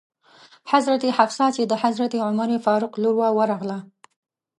[0.71, 3.79] حضرت حفصه چې د حضرت عمر فاروق لور وه ورغله.